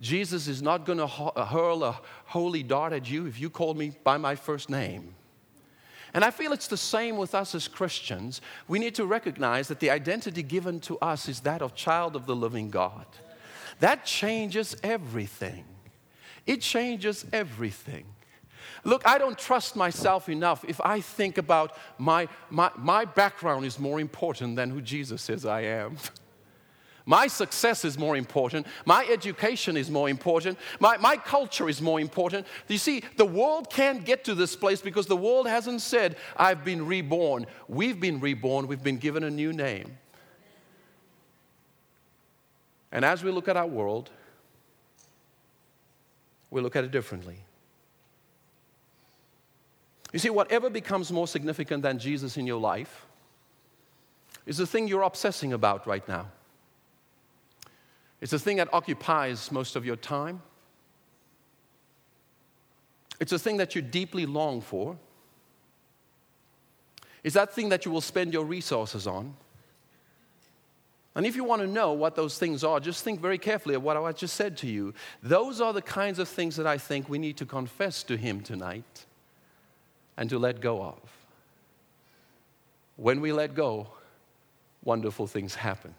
[0.00, 3.92] Jesus is not going to hurl a holy dart at you if you call me
[4.04, 5.14] by my first name.
[6.16, 8.40] And I feel it's the same with us as Christians.
[8.68, 12.24] We need to recognize that the identity given to us is that of child of
[12.24, 13.04] the living God.
[13.80, 15.66] That changes everything.
[16.46, 18.06] It changes everything.
[18.82, 23.78] Look, I don't trust myself enough if I think about my, my, my background is
[23.78, 25.98] more important than who Jesus says I am.
[27.08, 28.66] My success is more important.
[28.84, 30.58] My education is more important.
[30.80, 32.48] My, my culture is more important.
[32.66, 36.64] You see, the world can't get to this place because the world hasn't said, I've
[36.64, 37.46] been reborn.
[37.68, 39.96] We've been reborn, we've been given a new name.
[42.90, 44.10] And as we look at our world,
[46.50, 47.36] we look at it differently.
[50.12, 53.06] You see, whatever becomes more significant than Jesus in your life
[54.44, 56.26] is the thing you're obsessing about right now.
[58.26, 60.42] It's the thing that occupies most of your time.
[63.20, 64.98] It's a thing that you deeply long for.
[67.22, 69.36] It's that thing that you will spend your resources on.
[71.14, 73.84] And if you want to know what those things are, just think very carefully of
[73.84, 74.92] what I just said to you.
[75.22, 78.40] Those are the kinds of things that I think we need to confess to Him
[78.40, 79.06] tonight
[80.16, 80.98] and to let go of.
[82.96, 83.86] When we let go,
[84.82, 85.94] wonderful things happen.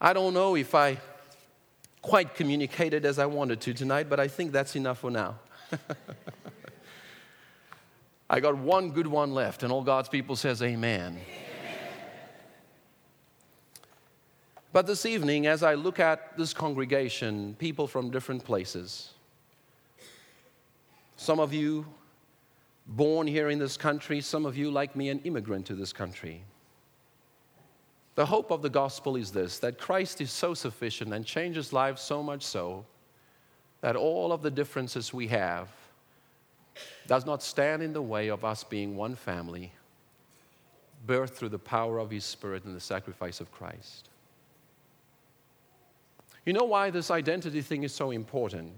[0.00, 0.98] I don't know if I
[2.02, 5.36] quite communicated as I wanted to tonight, but I think that's enough for now.
[8.30, 11.18] I got one good one left, and all God's people says amen.
[14.72, 19.10] But this evening, as I look at this congregation, people from different places,
[21.16, 21.86] some of you
[22.86, 26.42] born here in this country, some of you, like me, an immigrant to this country.
[28.16, 32.02] The hope of the gospel is this that Christ is so sufficient and changes lives
[32.02, 32.84] so much so
[33.82, 35.68] that all of the differences we have
[37.06, 39.70] does not stand in the way of us being one family,
[41.06, 44.08] birthed through the power of His Spirit and the sacrifice of Christ.
[46.46, 48.72] You know why this identity thing is so important?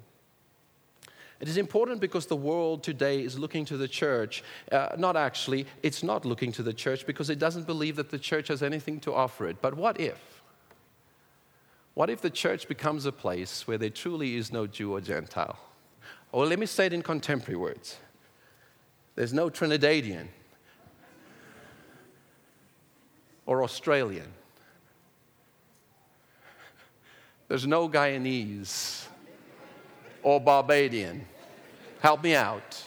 [1.41, 4.43] It is important because the world today is looking to the church.
[4.73, 8.19] Uh, not actually, it's not looking to the church because it doesn't believe that the
[8.19, 9.63] church has anything to offer it.
[9.63, 10.43] But what if?
[11.95, 15.59] What if the church becomes a place where there truly is no Jew or Gentile?
[16.33, 17.97] Or let me say it in contemporary words
[19.15, 20.29] there's no Trinidadian
[23.47, 24.29] or Australian,
[27.49, 29.07] there's no Guyanese
[30.29, 31.25] or Barbadian.
[32.01, 32.87] Help me out.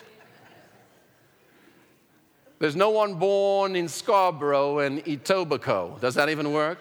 [2.59, 5.99] There's no one born in Scarborough and Etobicoke.
[5.99, 6.77] Does that even work?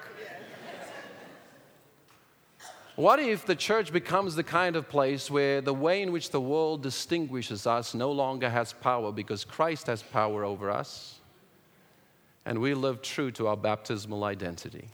[2.97, 6.43] What if the church becomes the kind of place where the way in which the
[6.43, 11.21] world distinguishes us no longer has power because Christ has power over us
[12.45, 14.89] and we live true to our baptismal identity?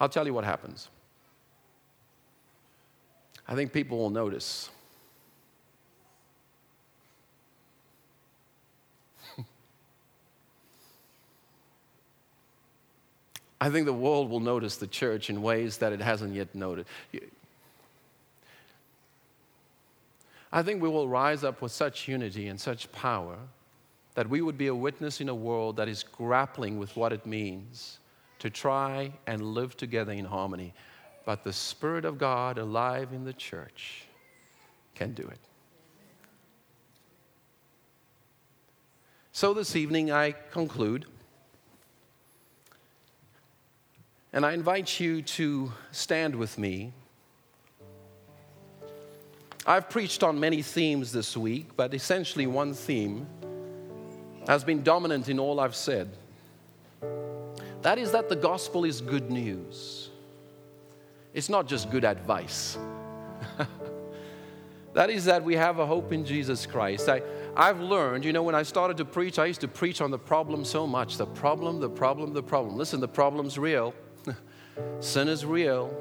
[0.00, 0.88] I'll tell you what happens.
[3.46, 4.70] I think people will notice.
[13.60, 16.86] I think the world will notice the church in ways that it hasn't yet noted.
[20.52, 23.38] I think we will rise up with such unity and such power
[24.14, 27.24] that we would be a witness in a world that is grappling with what it
[27.24, 27.98] means
[28.38, 30.74] to try and live together in harmony.
[31.24, 34.04] But the Spirit of God alive in the church
[34.94, 35.38] can do it.
[39.32, 41.06] So this evening, I conclude
[44.34, 46.92] And I invite you to stand with me.
[49.66, 53.26] I've preached on many themes this week, but essentially one theme
[54.46, 56.16] has been dominant in all I've said.
[57.82, 60.08] That is that the gospel is good news.
[61.34, 62.76] It's not just good advice.
[64.94, 67.08] that is that we have a hope in Jesus Christ.
[67.08, 67.22] I,
[67.56, 70.18] I've learned, you know, when I started to preach, I used to preach on the
[70.18, 72.76] problem so much the problem, the problem, the problem.
[72.76, 73.94] Listen, the problem's real.
[75.00, 75.94] Sin is real.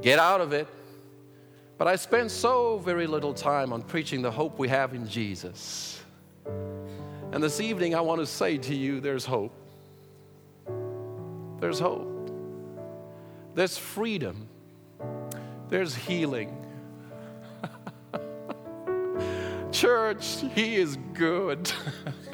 [0.00, 0.66] Get out of it.
[1.78, 6.00] But I spend so very little time on preaching the hope we have in Jesus.
[7.32, 9.52] And this evening, I want to say to you there's hope.
[11.60, 12.11] There's hope.
[13.54, 14.48] There's freedom.
[15.68, 16.56] There's healing.
[19.72, 21.70] Church, He is good.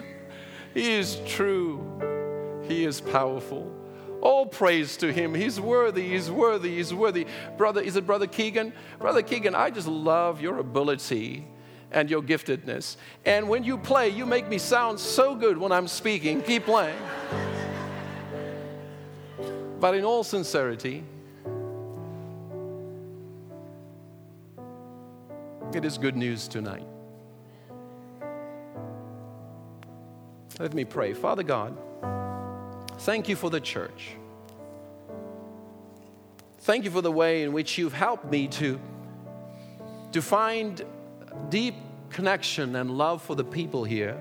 [0.74, 2.64] he is true.
[2.66, 3.72] He is powerful.
[4.20, 5.34] All praise to him.
[5.34, 7.26] He's worthy, he's worthy, he's worthy.
[7.56, 8.72] Brother, is it Brother Keegan?
[8.98, 11.46] Brother Keegan, I just love your ability
[11.92, 12.96] and your giftedness.
[13.24, 16.42] And when you play, you make me sound so good when I'm speaking.
[16.42, 16.96] Keep playing.
[19.80, 21.04] But in all sincerity,
[25.72, 26.86] it is good news tonight.
[30.58, 31.14] Let me pray.
[31.14, 31.76] Father God,
[32.98, 34.16] Thank you for the church.
[36.60, 38.80] Thank you for the way in which you've helped me to,
[40.12, 40.84] to find
[41.48, 41.76] deep
[42.10, 44.18] connection and love for the people here.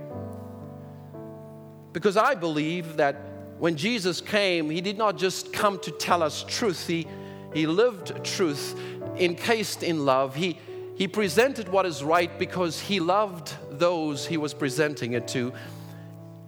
[1.91, 3.26] Because I believe that
[3.60, 7.08] when Jesus came, he did not just come to tell us truth, he,
[7.53, 8.80] he lived truth
[9.18, 10.36] encased in love.
[10.36, 10.60] He,
[10.95, 15.53] he presented what is right because he loved those he was presenting it to.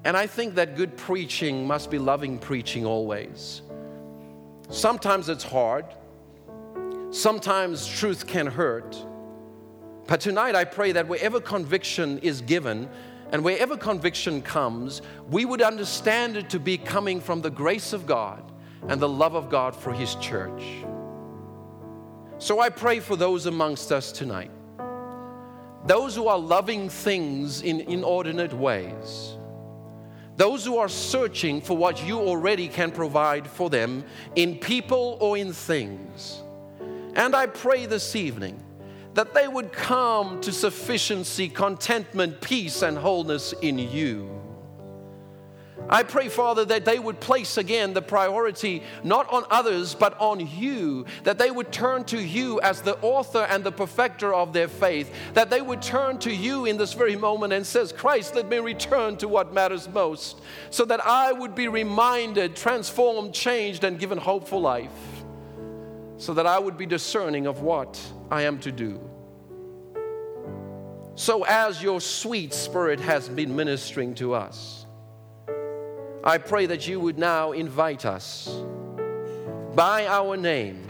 [0.03, 3.61] And I think that good preaching must be loving preaching always.
[4.69, 5.85] Sometimes it's hard,
[7.11, 8.95] sometimes truth can hurt.
[10.07, 12.89] But tonight I pray that wherever conviction is given,
[13.31, 18.05] and wherever conviction comes, we would understand it to be coming from the grace of
[18.05, 18.51] God
[18.87, 20.63] and the love of God for His church.
[22.37, 24.51] So I pray for those amongst us tonight,
[25.85, 29.37] those who are loving things in inordinate ways
[30.39, 34.05] those who are searching for what you already can provide for them
[34.37, 36.41] in people or in things.
[37.15, 38.63] And I pray this evening
[39.19, 44.29] that they would come to sufficiency, contentment, peace, and wholeness in you.
[45.89, 50.39] I pray, Father, that they would place again the priority not on others, but on
[50.39, 51.05] you.
[51.25, 55.13] That they would turn to you as the author and the perfecter of their faith.
[55.33, 58.59] That they would turn to you in this very moment and says, Christ, let me
[58.59, 60.39] return to what matters most.
[60.69, 64.89] So that I would be reminded, transformed, changed, and given hope for life.
[66.15, 67.99] So that I would be discerning of what
[68.31, 68.99] I am to do.
[71.15, 74.85] So, as your sweet spirit has been ministering to us,
[76.23, 78.47] I pray that you would now invite us
[79.75, 80.87] by our name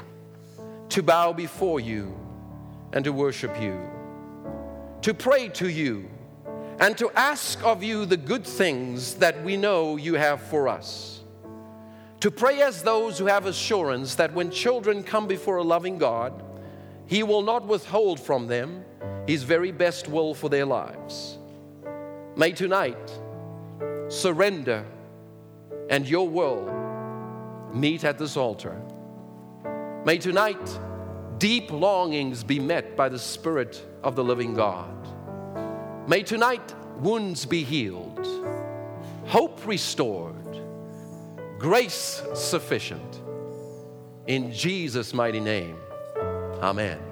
[0.89, 2.15] to bow before you
[2.93, 3.79] and to worship you,
[5.01, 6.09] to pray to you,
[6.79, 11.21] and to ask of you the good things that we know you have for us.
[12.21, 16.43] To pray as those who have assurance that when children come before a loving God,
[17.09, 18.85] He will not withhold from them
[19.27, 21.39] His very best will for their lives.
[22.35, 23.19] May tonight
[24.09, 24.85] surrender
[25.89, 26.61] and your will
[27.73, 28.79] meet at this altar.
[30.05, 30.79] May tonight
[31.39, 36.07] deep longings be met by the Spirit of the living God.
[36.07, 38.27] May tonight wounds be healed,
[39.25, 40.61] hope restored,
[41.57, 43.21] grace sufficient.
[44.27, 45.75] In Jesus' mighty name,
[46.61, 47.08] amen.